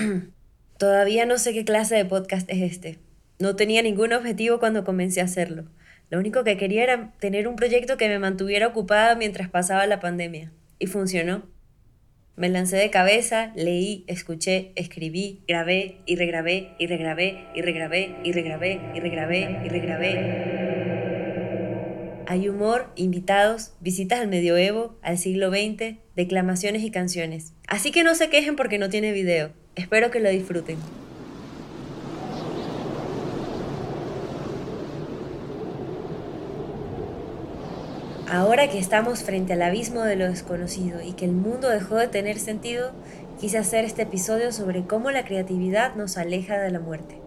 [0.78, 2.98] Todavía no sé qué clase de podcast es este.
[3.38, 5.64] No tenía ningún objetivo cuando comencé a hacerlo.
[6.10, 10.00] Lo único que quería era tener un proyecto que me mantuviera ocupada mientras pasaba la
[10.00, 10.52] pandemia.
[10.78, 11.48] Y funcionó.
[12.36, 18.32] Me lancé de cabeza, leí, escuché, escribí, grabé y regrabé y regrabé y regrabé y
[18.32, 20.60] regrabé y regrabé y regrabé.
[22.26, 27.52] Hay humor, invitados, visitas al medioevo, al siglo XX, declamaciones y canciones.
[27.66, 29.52] Así que no se quejen porque no tiene video.
[29.74, 30.76] Espero que lo disfruten.
[38.32, 42.06] Ahora que estamos frente al abismo de lo desconocido y que el mundo dejó de
[42.06, 42.92] tener sentido,
[43.40, 47.19] quise hacer este episodio sobre cómo la creatividad nos aleja de la muerte.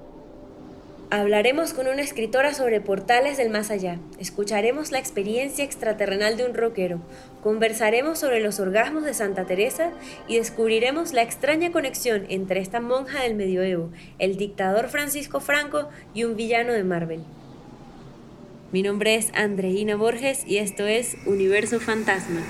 [1.13, 6.55] Hablaremos con una escritora sobre portales del más allá, escucharemos la experiencia extraterrenal de un
[6.55, 7.02] rockero,
[7.44, 9.91] conversaremos sobre los orgasmos de Santa Teresa
[10.27, 16.24] y descubriremos la extraña conexión entre esta monja del medioevo, el dictador Francisco Franco y
[16.24, 17.24] un villano de Marvel.
[18.71, 22.41] Mi nombre es Andreina Borges y esto es Universo Fantasma.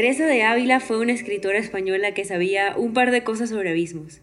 [0.00, 4.22] Teresa de Ávila fue una escritora española que sabía un par de cosas sobre abismos,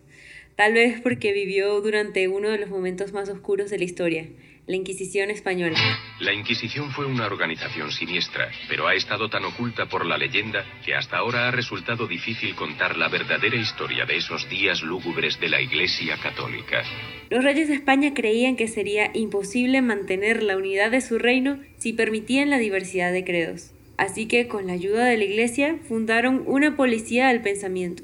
[0.56, 4.26] tal vez porque vivió durante uno de los momentos más oscuros de la historia,
[4.66, 5.78] la Inquisición española.
[6.20, 10.96] La Inquisición fue una organización siniestra, pero ha estado tan oculta por la leyenda que
[10.96, 15.62] hasta ahora ha resultado difícil contar la verdadera historia de esos días lúgubres de la
[15.62, 16.82] Iglesia Católica.
[17.30, 21.94] Los reyes de España creían que sería imposible mantener la unidad de su reino si
[21.94, 23.77] permitían la diversidad de credos.
[23.98, 28.04] Así que, con la ayuda de la Iglesia, fundaron una policía del pensamiento,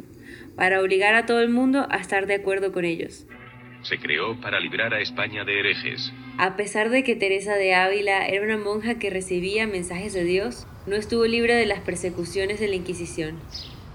[0.55, 3.25] para obligar a todo el mundo a estar de acuerdo con ellos.
[3.83, 8.25] Se creó para librar a España de herejes, a pesar de que Teresa de Ávila
[8.25, 12.67] era una monja que recibía mensajes de Dios, no estuvo libre de las persecuciones de
[12.67, 13.39] la Inquisición.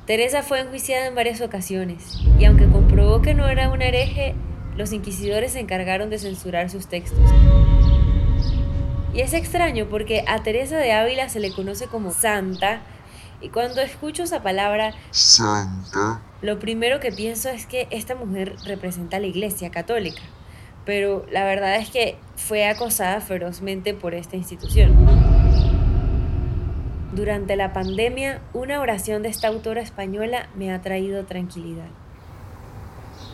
[0.06, 4.34] Teresa fue enjuiciada en varias ocasiones, y aunque comprobó que no era una hereje,
[4.76, 7.18] los inquisidores se encargaron de censurar sus textos.
[9.14, 12.82] Y es extraño porque a Teresa de Ávila se le conoce como santa,
[13.40, 19.16] y cuando escucho esa palabra santa, lo primero que pienso es que esta mujer representa
[19.16, 20.22] a la Iglesia Católica
[20.88, 24.96] pero la verdad es que fue acosada ferozmente por esta institución.
[27.14, 31.90] Durante la pandemia, una oración de esta autora española me ha traído tranquilidad.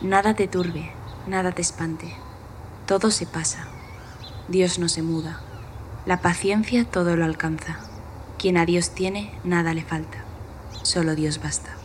[0.01, 0.91] Nada te turbe,
[1.27, 2.13] nada te espante.
[2.87, 3.65] Todo se pasa.
[4.49, 5.39] Dios no se muda.
[6.05, 7.79] La paciencia todo lo alcanza.
[8.37, 10.23] Quien a Dios tiene, nada le falta.
[10.83, 11.75] Solo Dios basta.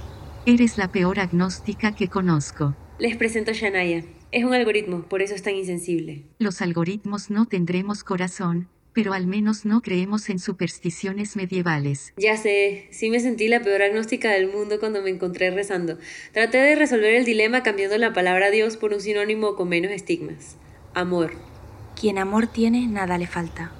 [0.44, 2.76] Eres la peor agnóstica que conozco.
[2.98, 4.04] Les presento a Shanaya.
[4.30, 6.24] Es un algoritmo, por eso es tan insensible.
[6.38, 12.12] Los algoritmos no tendremos corazón, pero al menos no creemos en supersticiones medievales.
[12.18, 15.96] Ya sé, sí me sentí la peor agnóstica del mundo cuando me encontré rezando.
[16.32, 20.58] Traté de resolver el dilema cambiando la palabra Dios por un sinónimo con menos estigmas.
[20.92, 21.32] Amor.
[21.98, 23.72] Quien amor tiene, nada le falta.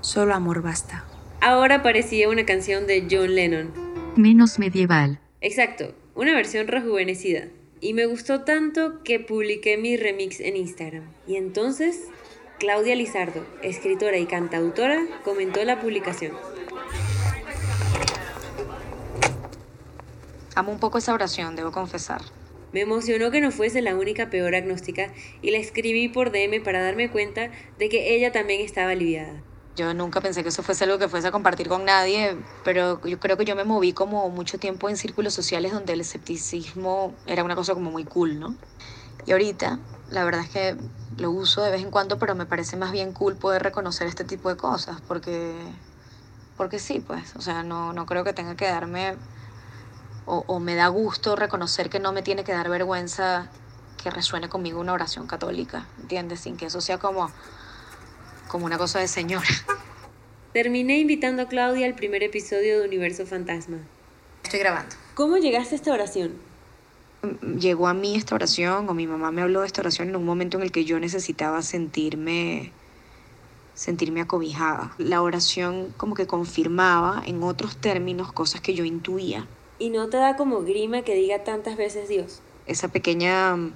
[0.00, 1.04] Solo amor basta.
[1.42, 3.70] Ahora parecía una canción de John Lennon.
[4.16, 5.20] Menos medieval.
[5.42, 7.48] Exacto, una versión rejuvenecida.
[7.82, 11.04] Y me gustó tanto que publiqué mi remix en Instagram.
[11.26, 12.08] Y entonces,
[12.58, 16.32] Claudia Lizardo, escritora y cantautora, comentó la publicación.
[20.54, 22.22] Amo un poco esa oración, debo confesar.
[22.72, 25.12] Me emocionó que no fuese la única peor agnóstica
[25.42, 29.42] y la escribí por DM para darme cuenta de que ella también estaba aliviada.
[29.76, 33.20] Yo nunca pensé que eso fuese algo que fuese a compartir con nadie, pero yo
[33.20, 37.44] creo que yo me moví como mucho tiempo en círculos sociales donde el escepticismo era
[37.44, 38.58] una cosa como muy cool, ¿no?
[39.26, 40.78] Y ahorita, la verdad es que
[41.16, 44.24] lo uso de vez en cuando, pero me parece más bien cool poder reconocer este
[44.24, 45.56] tipo de cosas, porque,
[46.56, 49.18] porque sí, pues, o sea, no, no creo que tenga que darme,
[50.24, 53.52] o, o me da gusto reconocer que no me tiene que dar vergüenza
[53.96, 56.40] que resuene conmigo una oración católica, ¿entiendes?
[56.40, 57.34] Sin que eso sea como
[58.50, 59.46] como una cosa de señora.
[60.52, 63.78] Terminé invitando a Claudia al primer episodio de Universo Fantasma.
[64.42, 64.96] Estoy grabando.
[65.14, 66.32] ¿Cómo llegaste a esta oración?
[67.22, 70.16] Mm, llegó a mí esta oración, o mi mamá me habló de esta oración en
[70.16, 72.72] un momento en el que yo necesitaba sentirme
[73.74, 74.92] sentirme acobijada.
[74.98, 79.46] La oración como que confirmaba en otros términos cosas que yo intuía.
[79.78, 82.42] ¿Y no te da como grima que diga tantas veces Dios?
[82.66, 83.72] Esa pequeña, mm,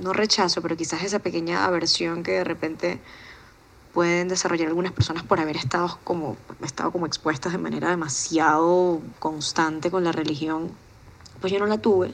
[0.00, 3.00] no rechazo, pero quizás esa pequeña aversión que de repente
[3.96, 9.90] pueden desarrollar algunas personas por haber estado como, estado como expuestas de manera demasiado constante
[9.90, 10.70] con la religión,
[11.40, 12.12] pues yo no la tuve,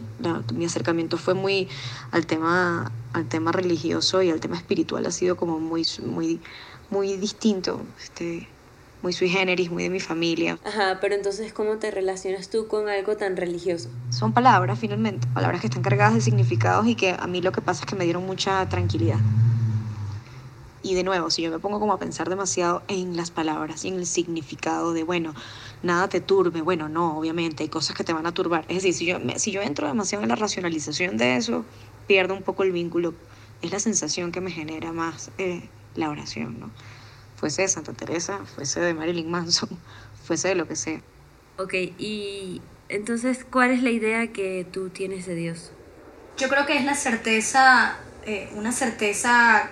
[0.55, 1.69] mi acercamiento fue muy
[2.13, 6.41] al tema, al tema religioso y al tema espiritual ha sido como muy, muy,
[6.89, 8.47] muy distinto, este,
[9.03, 10.61] muy sui generis, muy de mi familia.
[10.65, 13.89] Ajá, pero entonces, ¿cómo te relacionas tú con algo tan religioso?
[14.11, 17.61] Son palabras, finalmente, palabras que están cargadas de significados y que a mí lo que
[17.61, 19.19] pasa es que me dieron mucha tranquilidad.
[20.83, 23.89] Y de nuevo, si yo me pongo como a pensar demasiado en las palabras y
[23.89, 25.33] en el significado de, bueno,
[25.83, 28.65] nada te turbe, bueno, no, obviamente, hay cosas que te van a turbar.
[28.69, 31.65] Es decir, si yo, si yo entro demasiado en la racionalización de eso,
[32.09, 33.15] pierdo un poco el vínculo.
[33.63, 36.71] Es la sensación que me genera más eh, la oración, ¿no?
[37.37, 39.69] Fuese de Santa Teresa, fuese de Marilyn Manson,
[40.25, 41.01] fuese de lo que sea.
[41.59, 45.71] Ok, y entonces, ¿cuál es la idea que tú tienes de Dios?
[46.39, 47.97] Yo creo que es la certeza,
[48.27, 49.71] eh, una certeza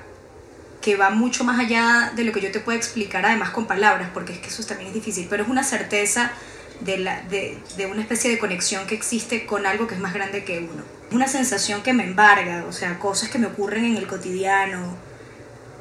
[0.81, 4.11] que va mucho más allá de lo que yo te puedo explicar, además con palabras,
[4.15, 6.33] porque es que eso también es difícil, pero es una certeza
[6.81, 10.61] de, de, una especie de conexión que existe con algo que es más grande que
[10.61, 10.83] uno.
[11.13, 14.97] Una sensación que me embarga, o sea, cosas que me ocurren en el cotidiano,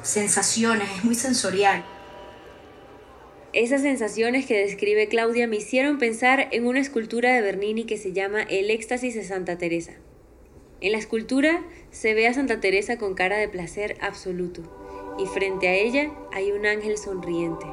[0.02, 1.84] sensaciones, es muy sensorial.
[3.52, 8.12] Esas sensaciones que describe Claudia me hicieron pensar en una escultura de Bernini que se
[8.12, 9.92] llama El éxtasis de Santa Teresa.
[10.80, 14.79] En la escultura se ve a Santa Teresa con cara de placer absoluto
[15.20, 17.66] y frente a ella hay un ángel sonriente.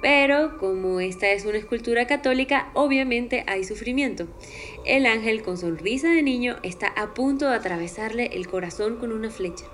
[0.00, 4.28] Pero como esta es una escultura católica, obviamente hay sufrimiento.
[4.84, 9.30] El ángel con sonrisa de niño está a punto de atravesarle el corazón con una
[9.30, 9.64] flecha.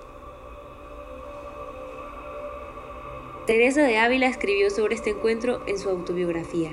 [3.46, 6.70] Teresa de Ávila escribió sobre este encuentro en su autobiografía.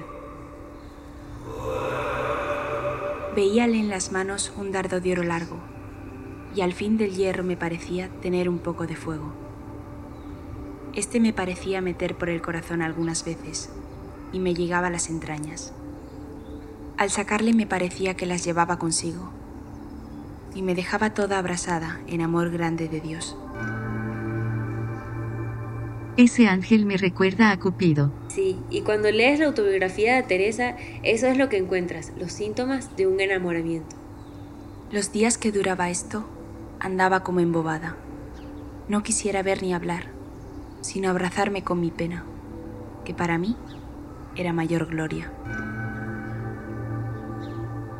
[3.36, 5.58] Veíale en las manos un dardo de oro largo,
[6.56, 9.34] y al fin del hierro me parecía tener un poco de fuego.
[10.94, 13.70] Este me parecía meter por el corazón algunas veces
[14.34, 15.74] y me llegaba a las entrañas.
[16.98, 19.32] Al sacarle me parecía que las llevaba consigo
[20.54, 23.38] y me dejaba toda abrasada en amor grande de Dios.
[26.18, 28.12] Ese ángel me recuerda a Cupido.
[28.28, 32.98] Sí, y cuando lees la autobiografía de Teresa, eso es lo que encuentras, los síntomas
[32.98, 33.96] de un enamoramiento.
[34.92, 36.28] Los días que duraba esto,
[36.82, 37.96] andaba como embobada.
[38.90, 40.08] No quisiera ver ni hablar,
[40.82, 42.26] sino abrazarme con mi pena,
[43.06, 43.56] que para mí
[44.36, 45.32] era mayor gloria.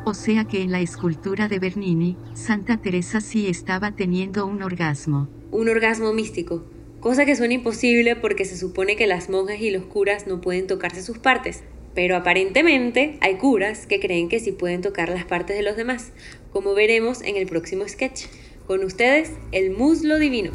[0.04, 5.28] O sea que en la escultura de Bernini, Santa Teresa sí estaba teniendo un orgasmo.
[5.52, 6.64] Un orgasmo místico,
[6.98, 10.66] cosa que suena imposible porque se supone que las monjas y los curas no pueden
[10.66, 11.62] tocarse sus partes,
[11.94, 16.10] pero aparentemente hay curas que creen que sí pueden tocar las partes de los demás,
[16.52, 18.24] como veremos en el próximo sketch.
[18.66, 20.52] Con ustedes, el muslo divino.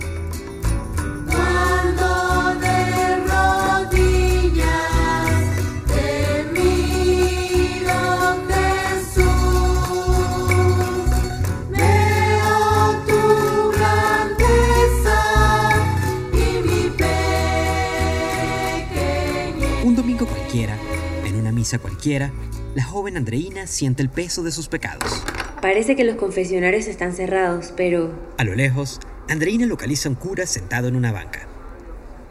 [19.83, 20.77] Un domingo cualquiera,
[21.25, 22.31] en una misa cualquiera,
[22.73, 25.23] la joven Andreina siente el peso de sus pecados.
[25.61, 28.11] Parece que los confesionarios están cerrados, pero...
[28.37, 31.47] A lo lejos, Andreina localiza a un cura sentado en una banca.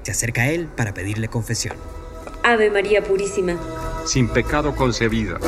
[0.03, 1.77] Se acerca a él para pedirle confesión.
[2.45, 3.59] Ave María Purísima.
[4.05, 5.39] Sin pecado concebida.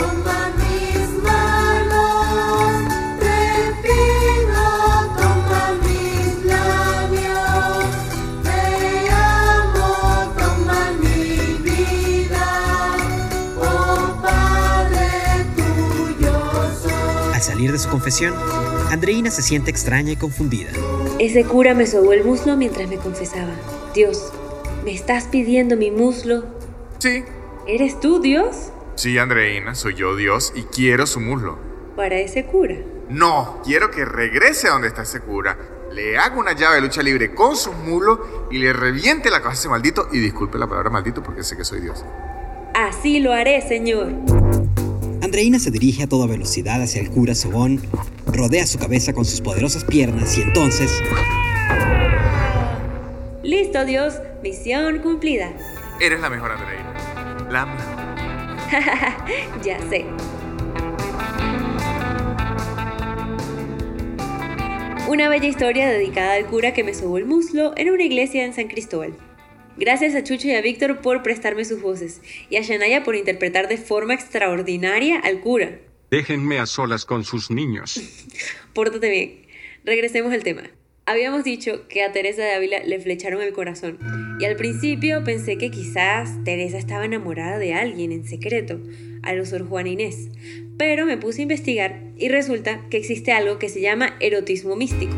[17.59, 18.35] Salir de su confesión,
[18.93, 20.71] Andreina se siente extraña y confundida.
[21.19, 23.51] Ese cura me sobó el muslo mientras me confesaba.
[23.93, 24.33] Dios,
[24.85, 26.45] ¿me estás pidiendo mi muslo?
[27.01, 27.25] Sí.
[27.67, 28.71] ¿Eres tú, Dios?
[28.95, 31.59] Sí, Andreina, soy yo Dios y quiero su muslo.
[31.97, 32.77] ¿Para ese cura?
[33.09, 35.59] No, quiero que regrese a donde está ese cura,
[35.93, 38.21] le haga una llave de lucha libre con sus muslos
[38.53, 41.57] y le reviente la cabeza a ese maldito y disculpe la palabra maldito porque sé
[41.57, 42.05] que soy Dios.
[42.75, 44.13] Así lo haré, Señor.
[45.21, 47.83] Andreina se dirige a toda velocidad hacia el cura Sobón,
[48.27, 50.91] rodea su cabeza con sus poderosas piernas y entonces...
[53.43, 54.15] Listo, Dios.
[54.43, 55.53] Misión cumplida.
[56.01, 57.49] Eres la mejor, Andreina.
[57.51, 57.99] La mejor.
[59.65, 60.05] ya sé.
[65.09, 68.55] Una bella historia dedicada al cura que me sobó el muslo en una iglesia en
[68.55, 69.15] San Cristóbal.
[69.79, 72.21] Gracias a Chucho y a Víctor por prestarme sus voces
[72.51, 75.79] y a Shanaya por interpretar de forma extraordinaria al cura.
[76.11, 78.01] Déjenme a solas con sus niños.
[78.75, 79.47] Pórtate bien.
[79.85, 80.63] Regresemos al tema.
[81.07, 83.99] Habíamos dicho que a Teresa de Ávila le flecharon el corazón
[84.41, 88.81] y al principio pensé que quizás Teresa estaba enamorada de alguien en secreto,
[89.23, 90.29] a los Sor Juan Inés,
[90.77, 95.17] pero me puse a investigar y resulta que existe algo que se llama erotismo místico.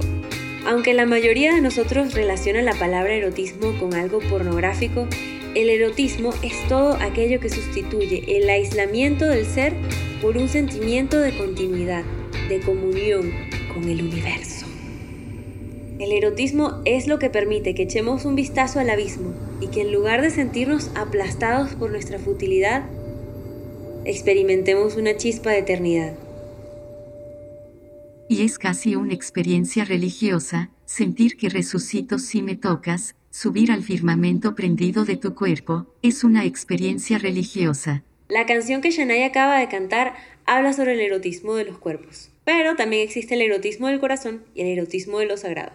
[0.67, 5.09] Aunque la mayoría de nosotros relaciona la palabra erotismo con algo pornográfico,
[5.55, 9.73] el erotismo es todo aquello que sustituye el aislamiento del ser
[10.21, 12.05] por un sentimiento de continuidad,
[12.49, 13.33] de comunión
[13.75, 14.67] con el universo.
[15.99, 19.93] El erotismo es lo que permite que echemos un vistazo al abismo y que en
[19.93, 22.85] lugar de sentirnos aplastados por nuestra futilidad,
[24.05, 26.15] experimentemos una chispa de eternidad.
[28.31, 34.55] Y es casi una experiencia religiosa, sentir que resucito si me tocas, subir al firmamento
[34.55, 38.05] prendido de tu cuerpo, es una experiencia religiosa.
[38.29, 40.15] La canción que Shania acaba de cantar
[40.47, 44.61] habla sobre el erotismo de los cuerpos, pero también existe el erotismo del corazón y
[44.61, 45.73] el erotismo de lo sagrado.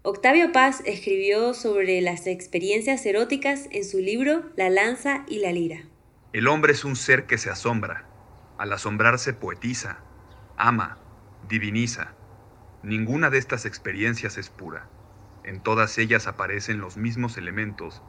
[0.00, 5.82] Octavio Paz escribió sobre las experiencias eróticas en su libro La lanza y la lira.
[6.32, 8.08] El hombre es un ser que se asombra.
[8.56, 9.98] Al asombrarse poetiza,
[10.56, 11.01] ama,
[11.48, 12.14] diviniza.
[12.82, 14.88] Ninguna de estas experiencias es pura.
[15.44, 18.02] En todas ellas aparecen los mismos elementos,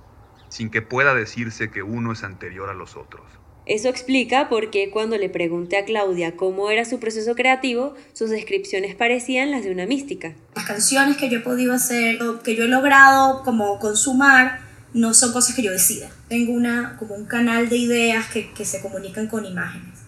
[0.50, 3.24] sin que pueda decirse que uno es anterior a los otros.
[3.66, 8.30] Eso explica por qué cuando le pregunté a Claudia cómo era su proceso creativo, sus
[8.30, 10.34] descripciones parecían las de una mística.
[10.54, 14.60] Las canciones que yo he podido hacer, que yo he logrado como consumar,
[14.94, 16.10] no son cosas que yo decida.
[16.28, 20.03] Tengo una, como un canal de ideas que, que se comunican con imágenes.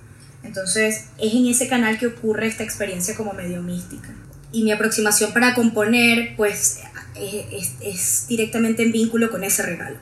[0.45, 4.09] Entonces es en ese canal que ocurre esta experiencia como medio mística.
[4.51, 6.79] Y mi aproximación para componer, pues,
[7.15, 9.97] es, es, es directamente en vínculo con ese regalo.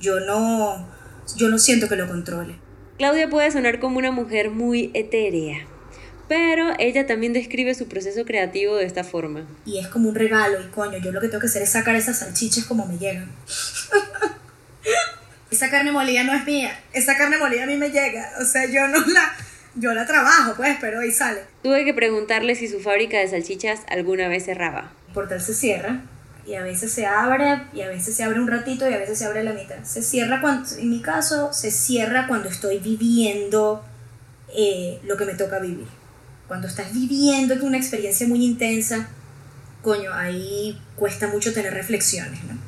[0.00, 0.86] Yo no,
[1.36, 2.56] yo no siento que lo controle.
[2.98, 5.66] Claudia puede sonar como una mujer muy etérea,
[6.28, 9.46] pero ella también describe su proceso creativo de esta forma.
[9.66, 11.96] Y es como un regalo, y coño, yo lo que tengo que hacer es sacar
[11.96, 13.30] esas salchichas como me llegan.
[15.50, 18.66] Esa carne molida no es mía, esa carne molida a mí me llega, o sea,
[18.66, 19.36] yo no la,
[19.76, 21.40] yo la trabajo, pues, pero ahí sale.
[21.62, 24.92] Tuve que preguntarle si su fábrica de salchichas alguna vez cerraba.
[25.08, 26.02] El portal se cierra,
[26.46, 29.18] y a veces se abre y a veces se abre un ratito y a veces
[29.18, 29.82] se abre la mitad.
[29.82, 33.84] Se cierra cuando, en mi caso, se cierra cuando estoy viviendo
[34.54, 35.86] eh, lo que me toca vivir.
[36.46, 39.08] Cuando estás viviendo una experiencia muy intensa,
[39.82, 42.58] coño, ahí cuesta mucho tener reflexiones, ¿no?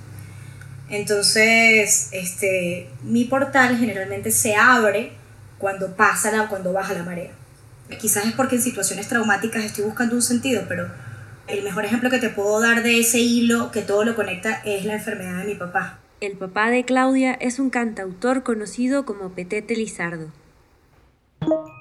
[0.89, 5.13] Entonces, este, mi portal generalmente se abre
[5.59, 7.31] cuando pasa la, cuando baja la marea.
[8.01, 10.89] Quizás es porque en situaciones traumáticas estoy buscando un sentido, pero
[11.47, 14.85] el mejor ejemplo que te puedo dar de ese hilo que todo lo conecta es
[14.85, 15.99] la enfermedad de mi papá.
[16.21, 20.29] El papá de Claudia es un cantautor conocido como Petete Lizardo.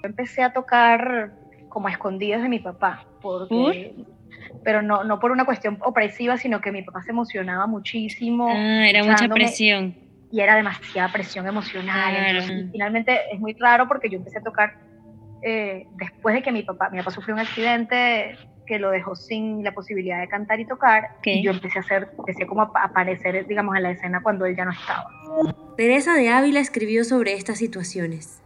[0.03, 1.33] Empecé a tocar
[1.69, 3.95] como a escondidas de mi papá, porque,
[4.63, 8.47] pero no, no por una cuestión opresiva, sino que mi papá se emocionaba muchísimo.
[8.49, 9.95] Ah, era mucha presión.
[10.35, 12.43] Y era demasiada presión emocional.
[12.43, 14.73] y finalmente es muy raro porque yo empecé a tocar
[15.41, 18.37] eh, después de que mi papá, mi papá sufrió un accidente
[18.67, 21.11] que lo dejó sin la posibilidad de cantar y tocar.
[21.23, 24.57] Y yo empecé a hacer, empecé como a aparecer, digamos, en la escena cuando él
[24.57, 25.07] ya no estaba.
[25.77, 28.41] Teresa de Ávila escribió sobre estas situaciones.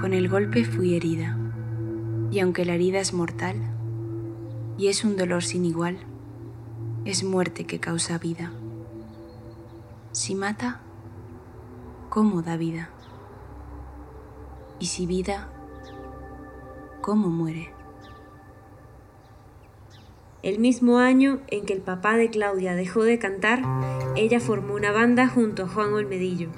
[0.00, 1.36] Con el golpe fui herida,
[2.30, 3.56] y aunque la herida es mortal,
[4.78, 5.98] y es un dolor sin igual,
[7.04, 8.52] es muerte que causa vida.
[10.12, 10.80] Si mata,
[12.16, 12.88] ¿cómo da vida?
[14.78, 15.50] Y si vida,
[17.02, 17.74] ¿cómo muere?
[20.42, 23.60] El mismo año en que el papá de Claudia dejó de cantar,
[24.16, 26.48] ella formó una banda junto a Juan Olmedillo.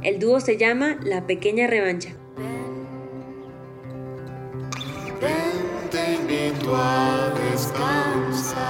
[0.00, 2.14] El dúo se llama La Pequeña Revancha.
[5.20, 8.62] Ven, te invito a descansar,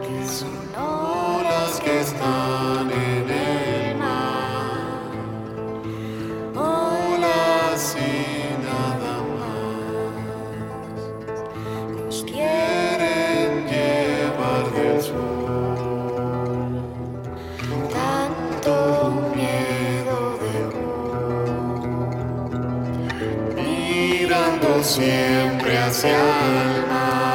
[0.00, 0.48] que son
[0.82, 3.07] horas que están en
[24.28, 27.28] Mirando siempre hacia el mar.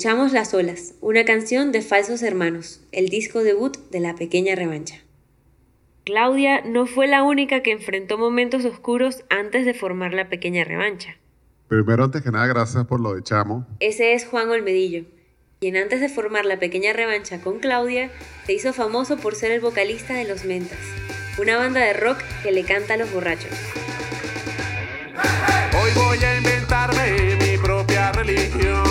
[0.00, 4.94] Escuchamos Las Olas, una canción de Falsos Hermanos, el disco debut de La Pequeña Revancha.
[6.06, 11.18] Claudia no fue la única que enfrentó momentos oscuros antes de formar La Pequeña Revancha.
[11.68, 13.66] Primero, antes que nada, gracias por lo de Chamo.
[13.78, 15.04] Ese es Juan Olmedillo,
[15.60, 18.10] quien antes de formar La Pequeña Revancha con Claudia,
[18.46, 20.78] se hizo famoso por ser el vocalista de Los Mentas,
[21.38, 23.52] una banda de rock que le canta a los borrachos.
[25.78, 28.89] Hoy voy a inventarme mi propia religión.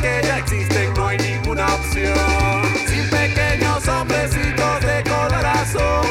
[0.00, 2.62] Que ya existen no hay ninguna opción.
[2.86, 6.06] Sin pequeños hombrecitos de corazón.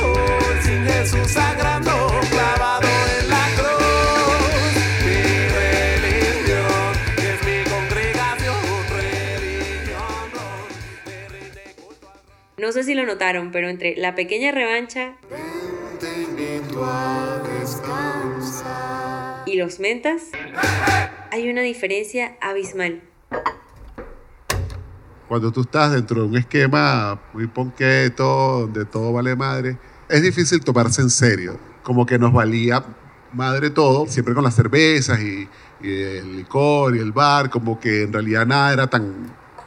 [0.63, 1.91] Sin Jesús sangrando,
[2.31, 2.87] clavado
[3.19, 4.75] en la cruz.
[5.05, 8.55] Mi religión es mi congregación.
[8.89, 10.03] Religión.
[12.57, 15.15] No sé si lo notaron, pero entre La Pequeña Revancha
[19.45, 20.23] y Los Mentas
[21.31, 23.01] hay una diferencia abismal.
[25.33, 30.63] Cuando tú estás dentro de un esquema muy ponqueto, donde todo vale madre, es difícil
[30.63, 31.57] tomarse en serio.
[31.81, 32.83] Como que nos valía
[33.33, 35.49] madre todo, siempre con las cervezas y,
[35.81, 39.11] y el licor y el bar, como que en realidad nada era tan,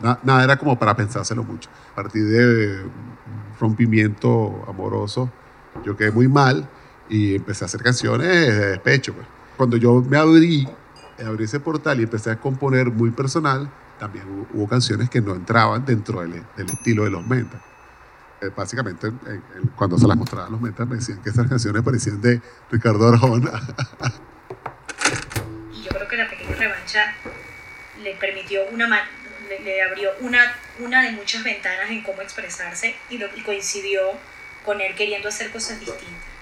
[0.00, 1.68] na- nada era como para pensárselo mucho.
[1.90, 2.84] A partir de
[3.58, 5.28] rompimiento amoroso,
[5.84, 6.68] yo quedé muy mal
[7.08, 9.14] y empecé a hacer canciones de despecho.
[9.14, 9.26] pues.
[9.56, 10.68] Cuando yo me abrí,
[11.26, 13.68] abrí ese portal y empecé a componer muy personal,
[13.98, 17.60] también hubo, canciones que no entraban dentro del, estilo de los mentas.
[18.40, 19.20] Eh, básicamente, en-
[19.56, 22.40] en- cuando se las mostraba a los mentas, me decían que esas canciones parecían de
[22.70, 23.50] Ricardo Arjona.
[25.72, 27.14] y yo creo que la pequeña revancha
[28.02, 29.08] le permitió una
[29.48, 30.40] le, le abrió una,
[30.80, 34.00] una de muchas ventanas en cómo expresarse y, y coincidió
[34.64, 36.35] con él queriendo hacer cosas distintas.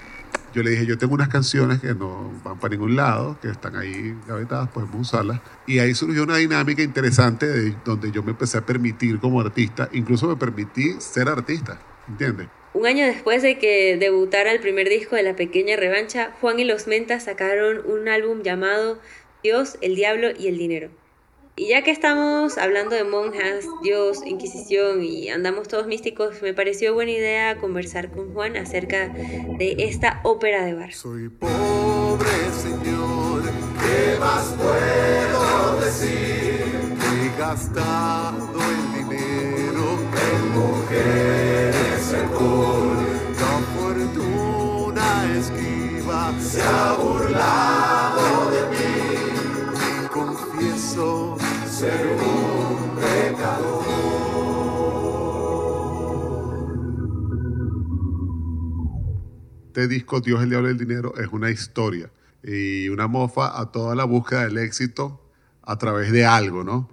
[0.54, 3.74] Yo le dije, yo tengo unas canciones que no van para ningún lado, que están
[3.74, 5.40] ahí gavetadas, podemos usarlas.
[5.66, 9.88] Y ahí surgió una dinámica interesante de, donde yo me empecé a permitir como artista,
[9.92, 12.46] incluso me permití ser artista, ¿entiendes?
[12.72, 16.64] Un año después de que debutara el primer disco de La Pequeña Revancha, Juan y
[16.64, 19.00] los Mentas sacaron un álbum llamado
[19.42, 20.90] Dios, el Diablo y el Dinero.
[21.56, 26.94] Y ya que estamos hablando de monjas, Dios, Inquisición y andamos todos místicos, me pareció
[26.94, 30.92] buena idea conversar con Juan acerca de esta ópera de bar.
[30.92, 32.26] Soy pobre
[32.60, 33.42] Señor,
[33.78, 36.64] ¿qué más puedo decir?
[37.22, 42.98] He gastado el dinero en mujeres, alcohol,
[43.38, 50.08] la fortuna esquiva se ha burlado de mí.
[50.12, 51.23] Confieso
[51.74, 52.14] ser.
[59.66, 62.08] Este disco, Dios, el Diablo y el Dinero, es una historia
[62.44, 65.20] y una mofa a toda la búsqueda del éxito
[65.62, 66.88] a través de algo, ¿no?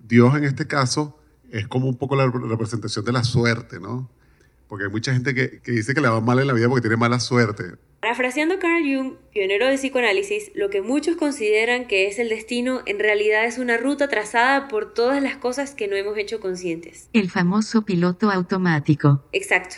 [0.00, 1.16] Dios en este caso
[1.52, 4.10] es como un poco la representación de la suerte, ¿no?
[4.74, 6.80] Porque hay mucha gente que, que dice que le va mal en la vida porque
[6.80, 7.62] tiene mala suerte.
[8.00, 12.98] Parafraseando Carl Jung, pionero del psicoanálisis, lo que muchos consideran que es el destino en
[12.98, 17.08] realidad es una ruta trazada por todas las cosas que no hemos hecho conscientes.
[17.12, 19.22] El famoso piloto automático.
[19.30, 19.76] Exacto.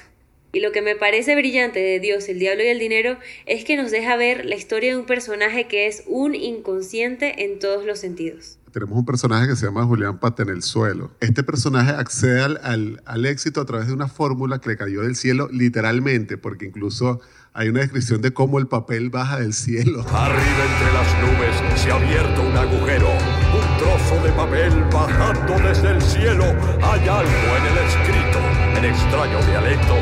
[0.55, 3.77] Y lo que me parece brillante de Dios, el Diablo y el Dinero es que
[3.77, 7.99] nos deja ver la historia de un personaje que es un inconsciente en todos los
[7.99, 8.59] sentidos.
[8.77, 11.11] Tenemos un personaje que se llama Julián Patenelsuelo.
[11.21, 15.01] Este personaje accede al, al, al éxito a través de una fórmula que le cayó
[15.01, 17.23] del cielo literalmente, porque incluso
[17.55, 20.01] hay una descripción de cómo el papel baja del cielo.
[20.13, 25.93] Arriba entre las nubes se ha abierto un agujero, un trozo de papel bajando desde
[25.93, 26.45] el cielo.
[26.45, 28.39] Hay algo en el escrito,
[28.77, 29.95] en extraño dialecto,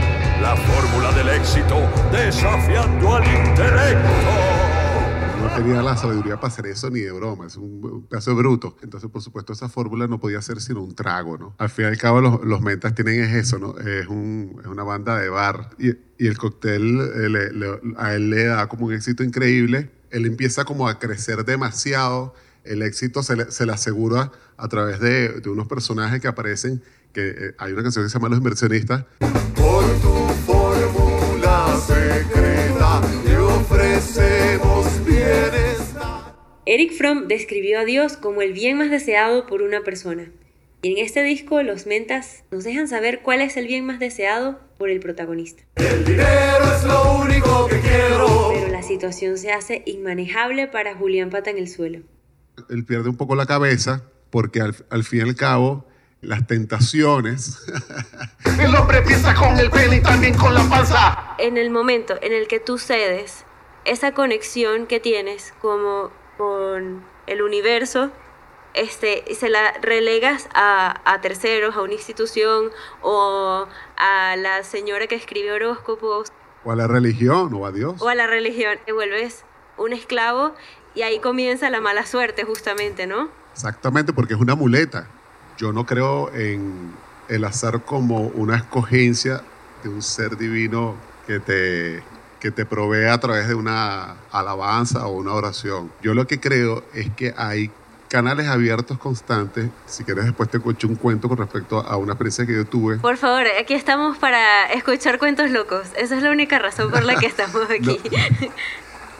[0.42, 1.78] la fórmula del éxito
[2.10, 4.63] desafiando al intelecto.
[5.44, 8.76] No tenía la sabiduría para hacer eso ni de broma, es un, pedazo bruto.
[8.82, 11.54] Entonces, por supuesto, esa fórmula no podía ser sino un trago, ¿no?
[11.58, 13.78] Al fin y al cabo, los, los mentas tienen es eso, ¿no?
[13.78, 15.70] Es, un, es una banda de bar.
[15.78, 19.90] Y, y el cóctel eh, le- le- a él le da como un éxito increíble.
[20.10, 24.98] Él empieza como a crecer demasiado el éxito se le, se le asegura a través
[24.98, 28.38] de, de unos personajes que aparecen, que eh, hay una canción que se llama Los
[28.38, 29.04] Inversionistas,
[29.54, 30.14] Por tu
[30.46, 32.43] fórmula secreta
[36.66, 40.30] Eric Fromm describió a Dios como el bien más deseado por una persona.
[40.80, 44.58] Y en este disco los mentas nos dejan saber cuál es el bien más deseado
[44.78, 45.62] por el protagonista.
[45.76, 48.52] El dinero es lo único que quiero.
[48.54, 52.00] Pero la situación se hace inmanejable para Julián Pata en el suelo.
[52.70, 55.86] él pierde un poco la cabeza porque al, al fin y al cabo
[56.22, 57.58] las tentaciones
[58.58, 61.36] El hombre piensa con el pene y también con la panza.
[61.38, 63.44] En el momento en el que tú cedes
[63.84, 68.10] esa conexión que tienes como con el universo,
[68.74, 72.70] este, se la relegas a, a terceros, a una institución
[73.02, 73.66] o
[73.96, 76.32] a la señora que escribe horóscopos
[76.64, 78.00] o a la religión o a Dios.
[78.00, 79.44] o a la religión, te vuelves
[79.76, 80.54] un esclavo
[80.94, 83.28] y ahí comienza la mala suerte justamente, ¿no?
[83.52, 85.06] Exactamente, porque es una muleta.
[85.58, 86.92] Yo no creo en
[87.28, 89.42] el azar como una escogencia
[89.82, 90.94] de un ser divino
[91.26, 92.02] que te,
[92.44, 95.90] que te provee a través de una alabanza o una oración.
[96.02, 97.70] Yo lo que creo es que hay
[98.10, 99.70] canales abiertos constantes.
[99.86, 102.98] Si quieres, después te cuento un cuento con respecto a una experiencia que yo tuve.
[102.98, 105.86] Por favor, aquí estamos para escuchar cuentos locos.
[105.96, 107.98] Esa es la única razón por la que estamos aquí.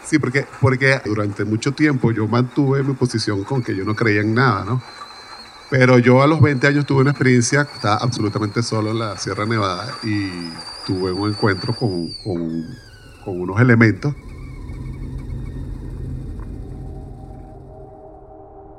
[0.05, 4.21] Sí, porque, porque durante mucho tiempo yo mantuve mi posición con que yo no creía
[4.21, 4.83] en nada, ¿no?
[5.71, 9.47] Pero yo a los 20 años tuve una experiencia, estaba absolutamente solo en la Sierra
[9.47, 10.29] Nevada y
[10.87, 12.67] tuve un encuentro con, con,
[13.25, 14.15] con unos elementos.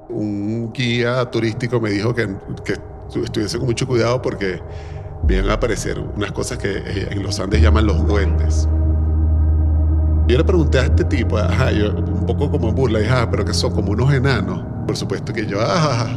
[0.10, 2.27] Un guía turístico me dijo que,
[2.63, 4.62] que estu- estuviese con mucho cuidado porque
[5.23, 8.67] vienen a aparecer unas cosas que eh, en los Andes llaman los duendes.
[10.27, 13.27] Yo le pregunté a este tipo, ajá, yo, un poco como en burla, dije, ah,
[13.29, 14.63] pero que son como unos enanos.
[14.88, 16.08] Por supuesto que yo, ah.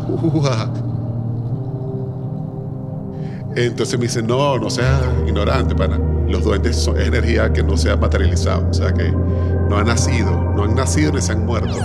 [3.66, 5.99] Entonces me dice, no, no seas ignorante, pana.
[6.29, 10.31] Los duendes son, energía que no se ha materializado, o sea que no han nacido,
[10.55, 11.77] no han nacido ni se han muerto,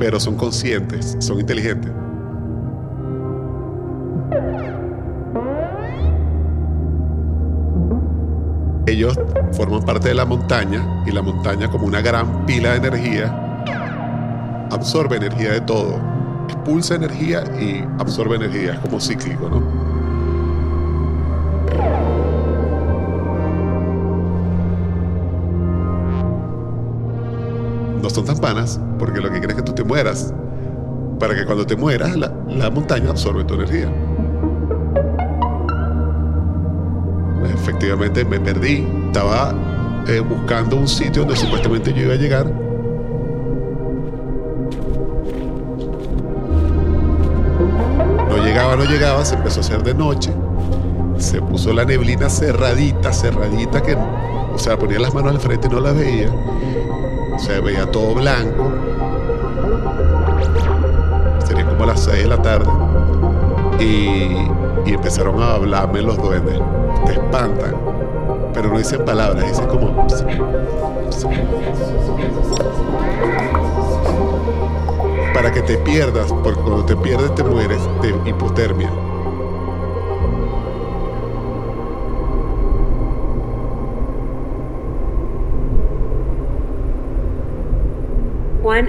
[0.00, 1.92] pero son conscientes, son inteligentes.
[8.86, 9.16] Ellos
[9.52, 13.38] forman parte de la montaña y la montaña como una gran pila de energía
[14.72, 16.00] absorbe energía de todo,
[16.48, 19.81] expulsa energía y absorbe energía, es como cíclico, ¿no?
[28.02, 30.34] No son tan panas porque lo que quieren es que tú te mueras,
[31.18, 33.90] para que cuando te mueras la, la montaña absorbe tu energía.
[37.54, 39.54] Efectivamente me perdí, estaba
[40.08, 42.52] eh, buscando un sitio donde supuestamente yo iba a llegar
[48.32, 50.32] No llegaba, no llegaba, se empezó a hacer de noche.
[51.18, 55.70] Se puso la neblina cerradita, cerradita, que, o sea, ponía las manos al frente y
[55.70, 56.30] no las veía.
[57.38, 58.72] Se veía todo blanco.
[61.46, 62.70] Sería como las 6 de la tarde.
[63.80, 64.48] Y,
[64.84, 66.60] y empezaron a hablarme los duendes.
[67.06, 67.74] Te espantan.
[68.54, 70.06] Pero no dicen palabras, dicen como...
[75.34, 78.90] Para que te pierdas, porque cuando te pierdes te mueres de hipotermia.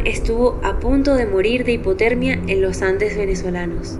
[0.06, 3.99] Estuvo a punto de morir de hipotermia en los Andes venezolanos.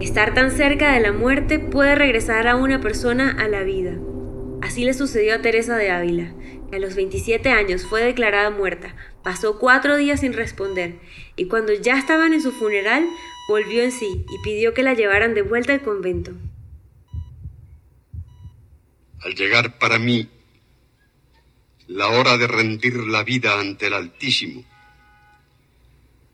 [0.00, 3.96] Estar tan cerca de la muerte puede regresar a una persona a la vida.
[4.60, 6.34] Así le sucedió a Teresa de Ávila,
[6.70, 10.98] que a los 27 años fue declarada muerta, pasó cuatro días sin responder
[11.36, 13.06] y cuando ya estaban en su funeral
[13.48, 16.32] volvió en sí y pidió que la llevaran de vuelta al convento.
[19.20, 20.28] Al llegar para mí
[21.94, 24.64] la hora de rendir la vida ante el Altísimo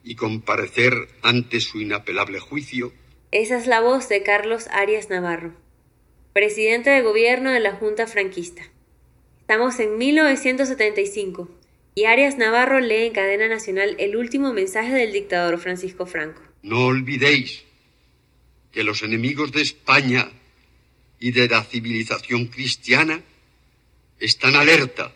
[0.03, 2.95] y comparecer ante su inapelable juicio,
[3.31, 5.53] Esa es la voz de Carlos Arias Navarro,
[6.33, 8.63] presidente de gobierno de la Junta Franquista.
[9.43, 11.51] Estamos en 1975
[11.95, 16.41] y Arias Navarro lee en cadena nacional el último mensaje del dictador Francisco Franco.
[16.63, 17.65] no olvidéis
[18.73, 20.31] que los enemigos de España
[21.19, 23.21] y de la civilización cristiana
[24.19, 25.13] están alerta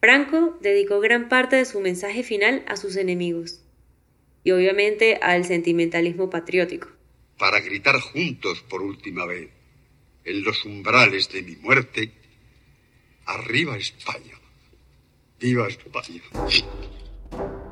[0.00, 3.64] Franco dedicó gran parte de su mensaje final a sus enemigos
[4.44, 6.88] y obviamente al sentimentalismo patriótico.
[7.38, 9.48] para gritar juntos por última vez
[10.24, 12.12] en los umbrales de mi muerte,
[13.26, 14.34] arriba España,
[15.38, 16.20] viva España.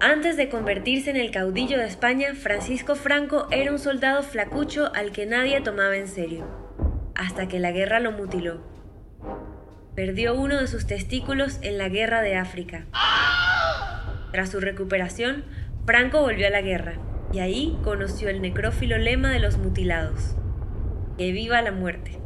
[0.00, 5.10] Antes de convertirse en el caudillo de España, Francisco Franco era un soldado flacucho al
[5.10, 6.46] que nadie tomaba en serio,
[7.14, 8.75] hasta que la guerra lo mutiló.
[9.96, 12.84] Perdió uno de sus testículos en la guerra de África.
[14.30, 15.46] Tras su recuperación,
[15.86, 17.00] Franco volvió a la guerra
[17.32, 20.36] y ahí conoció el necrófilo lema de los mutilados.
[21.16, 22.18] Que viva la muerte.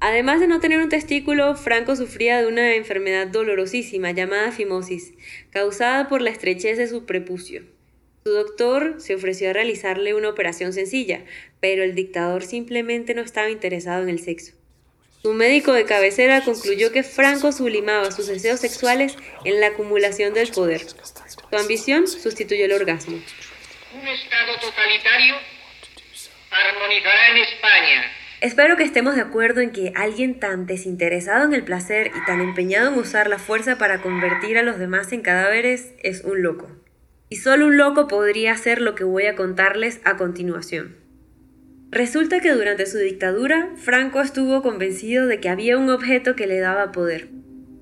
[0.00, 5.14] Además de no tener un testículo, Franco sufría de una enfermedad dolorosísima llamada fimosis,
[5.48, 7.62] causada por la estrechez de su prepucio.
[8.24, 11.24] Su doctor se ofreció a realizarle una operación sencilla,
[11.60, 14.57] pero el dictador simplemente no estaba interesado en el sexo.
[15.22, 20.50] Su médico de cabecera concluyó que Franco sublimaba sus deseos sexuales en la acumulación del
[20.50, 20.82] poder.
[20.86, 23.16] Su ambición sustituyó el orgasmo.
[23.16, 25.34] Un Estado totalitario
[26.50, 31.64] armonizará en España Espero que estemos de acuerdo en que alguien tan desinteresado en el
[31.64, 35.92] placer y tan empeñado en usar la fuerza para convertir a los demás en cadáveres
[36.04, 36.70] es un loco.
[37.28, 41.07] Y solo un loco podría hacer lo que voy a contarles a continuación.
[41.90, 46.58] Resulta que durante su dictadura, Franco estuvo convencido de que había un objeto que le
[46.58, 47.30] daba poder.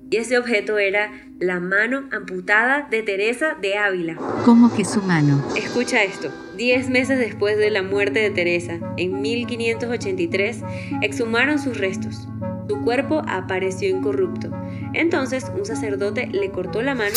[0.09, 4.15] Y ese objeto era la mano amputada de Teresa de Ávila.
[4.45, 5.45] ¿Cómo que su mano?
[5.57, 6.31] Escucha esto.
[6.55, 10.63] Diez meses después de la muerte de Teresa, en 1583,
[11.01, 12.29] exhumaron sus restos.
[12.69, 14.49] Su cuerpo apareció incorrupto.
[14.93, 17.15] Entonces un sacerdote le cortó la mano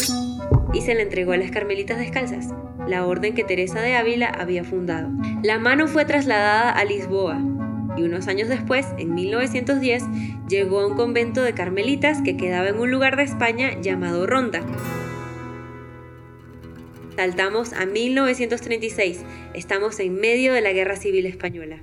[0.72, 2.48] y se la entregó a las Carmelitas Descalzas,
[2.86, 5.10] la orden que Teresa de Ávila había fundado.
[5.42, 7.40] La mano fue trasladada a Lisboa,
[7.96, 10.04] y unos años después, en 1910,
[10.48, 14.60] llegó a un convento de carmelitas que quedaba en un lugar de España llamado Ronda.
[17.16, 21.80] Saltamos a 1936, estamos en medio de la Guerra Civil Española.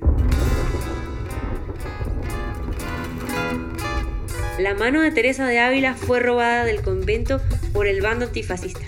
[4.57, 7.39] La mano de Teresa de Ávila fue robada del convento
[7.77, 8.87] por el bando antifascista.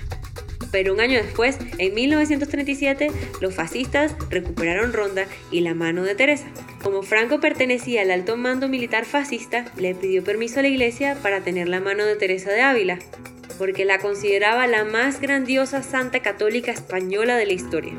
[0.72, 6.48] Pero un año después, en 1937, los fascistas recuperaron Ronda y la mano de Teresa.
[6.82, 11.42] Como Franco pertenecía al alto mando militar fascista, le pidió permiso a la iglesia para
[11.42, 12.98] tener la mano de Teresa de Ávila,
[13.60, 17.94] porque la consideraba la más grandiosa santa católica española de la historia.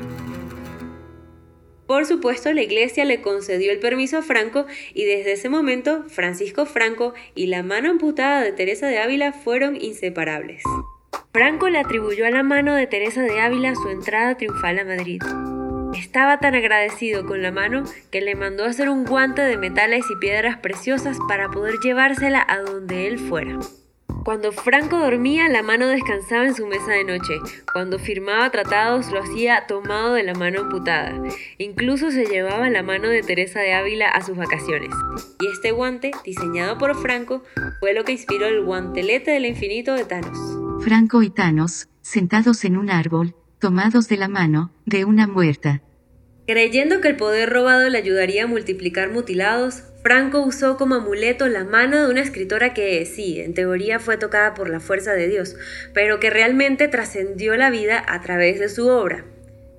[1.91, 6.65] Por supuesto, la iglesia le concedió el permiso a Franco y desde ese momento Francisco
[6.65, 10.63] Franco y la mano amputada de Teresa de Ávila fueron inseparables.
[11.33, 15.21] Franco le atribuyó a la mano de Teresa de Ávila su entrada triunfal a Madrid.
[15.93, 20.15] Estaba tan agradecido con la mano que le mandó hacer un guante de metales y
[20.15, 23.59] piedras preciosas para poder llevársela a donde él fuera.
[24.23, 27.39] Cuando Franco dormía, la mano descansaba en su mesa de noche.
[27.73, 31.19] Cuando firmaba tratados, lo hacía tomado de la mano amputada.
[31.57, 34.91] Incluso se llevaba la mano de Teresa de Ávila a sus vacaciones.
[35.39, 37.43] Y este guante, diseñado por Franco,
[37.79, 40.37] fue lo que inspiró el guantelete del infinito de Thanos.
[40.83, 45.81] Franco y Thanos, sentados en un árbol, tomados de la mano, de una muerta.
[46.45, 51.63] Creyendo que el poder robado le ayudaría a multiplicar mutilados, Franco usó como amuleto la
[51.63, 55.55] mano de una escritora que, sí, en teoría fue tocada por la fuerza de Dios,
[55.93, 59.25] pero que realmente trascendió la vida a través de su obra.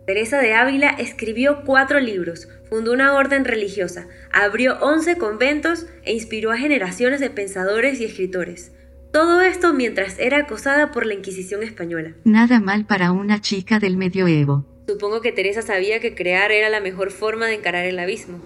[0.07, 6.53] Teresa de Ávila escribió cuatro libros, fundó una orden religiosa, abrió once conventos e inspiró
[6.53, 8.71] a generaciones de pensadores y escritores.
[9.13, 12.15] Todo esto mientras era acosada por la Inquisición española.
[12.25, 14.65] Nada mal para una chica del medioevo.
[14.87, 18.41] Supongo que Teresa sabía que crear era la mejor forma de encarar el abismo.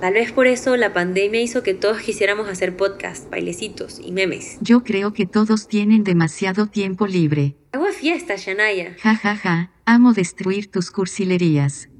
[0.00, 4.56] Tal vez por eso la pandemia hizo que todos quisiéramos hacer podcasts, bailecitos y memes.
[4.62, 7.56] Yo creo que todos tienen demasiado tiempo libre.
[7.72, 8.96] Hago fiesta, Shanaya.
[8.98, 11.90] Ja ja ja, amo destruir tus cursilerías.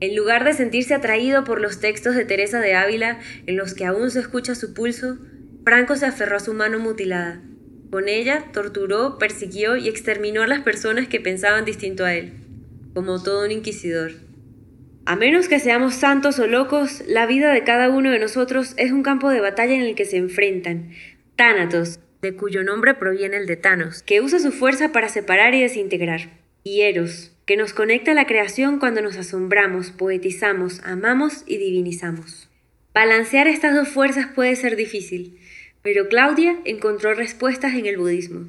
[0.00, 3.84] En lugar de sentirse atraído por los textos de Teresa de Ávila, en los que
[3.84, 5.18] aún se escucha su pulso,
[5.62, 7.42] Franco se aferró a su mano mutilada.
[7.90, 12.32] Con ella torturó, persiguió y exterminó a las personas que pensaban distinto a él,
[12.94, 14.25] como todo un inquisidor.
[15.08, 18.90] A menos que seamos santos o locos, la vida de cada uno de nosotros es
[18.90, 20.90] un campo de batalla en el que se enfrentan
[21.36, 25.62] Tánatos, de cuyo nombre proviene el de Thanos, que usa su fuerza para separar y
[25.62, 26.30] desintegrar,
[26.64, 32.50] y Eros, que nos conecta a la creación cuando nos asombramos, poetizamos, amamos y divinizamos.
[32.92, 35.38] Balancear estas dos fuerzas puede ser difícil,
[35.82, 38.48] pero Claudia encontró respuestas en el budismo.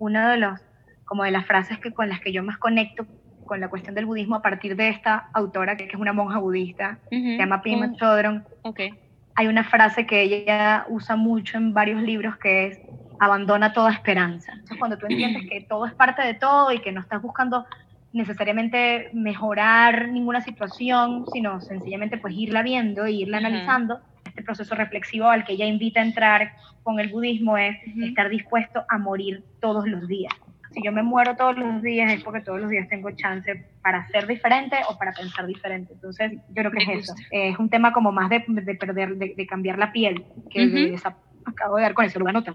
[0.00, 0.58] Una de los,
[1.04, 3.06] como de las frases que, con las que yo más conecto
[3.50, 7.00] con la cuestión del budismo a partir de esta autora, que es una monja budista,
[7.10, 8.44] se llama Pema Chodron.
[8.62, 8.94] Okay.
[9.34, 12.80] Hay una frase que ella usa mucho en varios libros que es
[13.18, 14.52] abandona toda esperanza.
[14.52, 17.66] Entonces, cuando tú entiendes que todo es parte de todo y que no estás buscando
[18.12, 25.28] necesariamente mejorar ninguna situación, sino sencillamente pues irla viendo e irla analizando, este proceso reflexivo
[25.28, 26.52] al que ella invita a entrar
[26.84, 30.32] con el budismo es estar dispuesto a morir todos los días.
[30.72, 34.06] Si yo me muero todos los días es porque todos los días tengo chance para
[34.08, 35.94] ser diferente o para pensar diferente.
[35.94, 37.14] Entonces, yo creo que es eso.
[37.30, 40.94] Es un tema como más de, de perder, de, de, cambiar la piel, que de
[40.94, 42.54] esa, acabo de dar con eso, lo nota.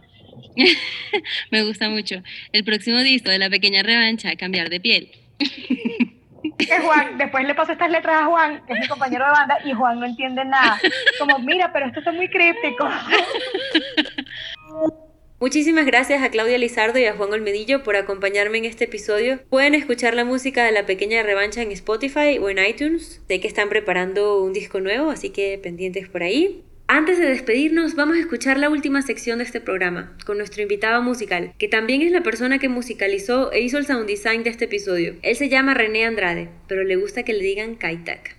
[1.51, 2.21] Me gusta mucho.
[2.51, 5.12] El próximo disco de La Pequeña Revancha, Cambiar de Piel.
[6.58, 9.58] que Juan, después le paso estas letras a Juan, que es mi compañero de banda,
[9.65, 10.80] y Juan no entiende nada.
[11.19, 12.89] Como, mira, pero esto es muy críptico.
[15.45, 19.39] Muchísimas gracias a Claudia Lizardo y a Juan Olmedillo por acompañarme en este episodio.
[19.51, 23.21] Pueden escuchar la música de La Pequeña Revancha en Spotify o en iTunes.
[23.27, 26.63] Sé que están preparando un disco nuevo, así que pendientes por ahí.
[26.88, 31.03] Antes de despedirnos, vamos a escuchar la última sección de este programa, con nuestro invitado
[31.03, 34.65] musical, que también es la persona que musicalizó e hizo el sound design de este
[34.65, 35.13] episodio.
[35.21, 38.36] Él se llama René Andrade, pero le gusta que le digan Kaitak.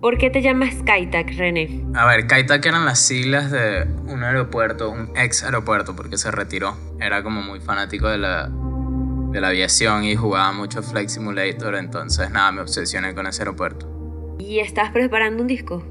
[0.00, 1.84] ¿Por qué te llamas Kaitak, René?
[1.94, 6.74] A ver, Kaitak eran las siglas de un aeropuerto, un ex aeropuerto, porque se retiró.
[6.98, 8.50] Era como muy fanático de la,
[9.30, 14.36] de la aviación y jugaba mucho Flight Simulator, entonces nada, me obsesioné con ese aeropuerto.
[14.38, 15.84] ¿Y estás preparando un disco?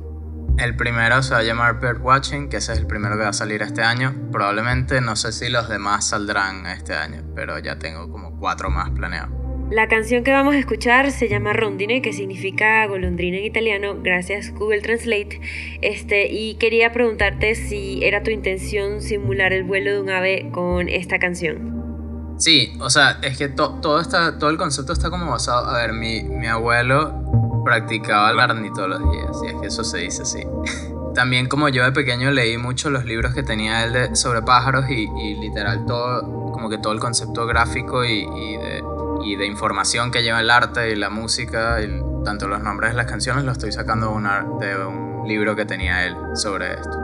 [0.58, 3.30] El primero se va a llamar Bird Watching, que ese es el primero que va
[3.30, 4.16] a salir este año.
[4.32, 8.90] Probablemente no sé si los demás saldrán este año, pero ya tengo como cuatro más
[8.90, 9.39] planeados.
[9.70, 14.52] La canción que vamos a escuchar se llama Rondine, que significa golondrina en italiano, gracias
[14.52, 15.40] Google Translate.
[15.82, 20.90] Este, y quería preguntarte si era tu intención simular el vuelo de un ave con
[20.90, 22.36] esta canción.
[22.40, 25.68] Sí, o sea, es que todo, todo el concepto está como basado.
[25.68, 30.24] A ver, mi, mi abuelo practicaba el Barney todos y es que eso se dice
[30.24, 30.40] así.
[31.14, 34.86] También como yo de pequeño leí mucho los libros que tenía él de, sobre pájaros
[34.90, 38.26] y, literal todo, como que todo el concepto gráfico y,
[38.58, 38.84] de,
[39.24, 42.98] y, de, información que lleva el arte y la música, y tanto los nombres de
[42.98, 46.98] las canciones, lo estoy sacando una, de un libro que tenía él sobre esto.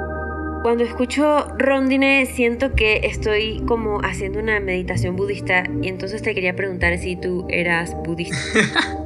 [0.63, 6.55] Cuando escucho Rondine siento que estoy como haciendo una meditación budista y entonces te quería
[6.55, 8.37] preguntar si tú eras budista.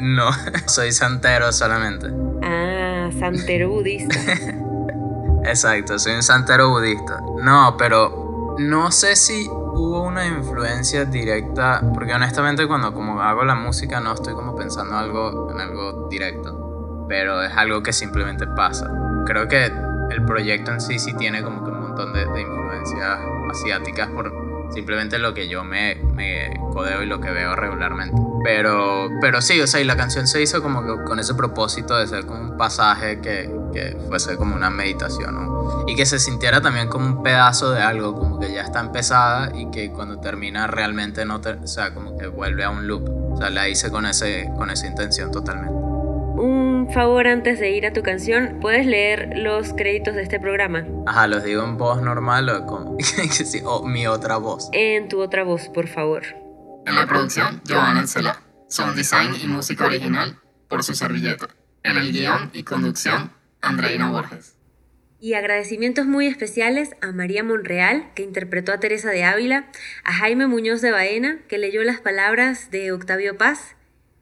[0.00, 0.30] No,
[0.66, 2.06] soy santero solamente.
[2.42, 4.14] Ah, santero budista.
[5.44, 7.20] Exacto, soy un santero budista.
[7.42, 13.54] No, pero no sé si hubo una influencia directa, porque honestamente cuando como hago la
[13.54, 18.90] música no estoy como pensando algo, en algo directo, pero es algo que simplemente pasa.
[19.26, 23.18] Creo que el proyecto en sí sí tiene como que un montón de, de influencias
[23.50, 24.32] asiáticas por
[24.70, 28.20] simplemente lo que yo me, me codeo y lo que veo regularmente.
[28.42, 31.96] Pero, pero sí, o sea, y la canción se hizo como que con ese propósito
[31.96, 35.84] de ser como un pasaje que, que fuese como una meditación, ¿no?
[35.86, 39.50] Y que se sintiera también como un pedazo de algo, como que ya está empezada
[39.54, 43.34] y que cuando termina realmente no, te, o sea, como que vuelve a un loop.
[43.34, 45.74] O sea, la hice con, ese, con esa intención totalmente.
[45.74, 50.84] Un favor antes de ir a tu canción, ¿puedes leer los créditos de este programa?
[51.06, 52.96] Ajá, ¿los digo en voz normal o como
[53.64, 54.68] o mi otra voz?
[54.72, 56.22] En tu otra voz, por favor.
[56.86, 58.40] En la producción, Joan Encela.
[58.68, 61.48] Sound design y música original por su servilleta.
[61.82, 63.30] En el guion y conducción,
[63.64, 64.54] Andreina Borges.
[65.20, 69.66] Y agradecimientos muy especiales a María Monreal, que interpretó a Teresa de Ávila,
[70.04, 73.76] a Jaime Muñoz de Baena, que leyó las palabras de Octavio Paz,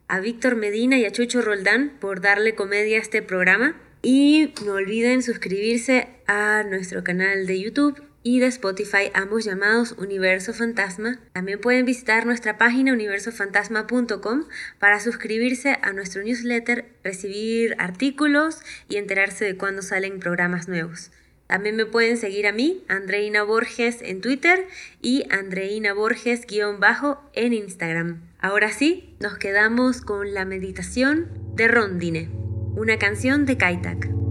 [0.06, 3.74] a Víctor Medina y a Chucho Roldán por darle comedia a este programa.
[4.02, 10.52] Y no olviden suscribirse a nuestro canal de YouTube y de Spotify, ambos llamados Universo
[10.54, 11.18] Fantasma.
[11.32, 14.44] También pueden visitar nuestra página universofantasma.com
[14.78, 21.10] para suscribirse a nuestro newsletter, recibir artículos y enterarse de cuándo salen programas nuevos.
[21.46, 24.66] También me pueden seguir a mí, Andreina Borges, en Twitter
[25.02, 28.22] y Andreina Borges-bajo en Instagram.
[28.38, 32.30] Ahora sí, nos quedamos con la meditación de Rondine,
[32.74, 34.21] una canción de Kaitak.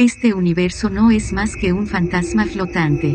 [0.00, 3.14] Este universo no es más que un fantasma flotante.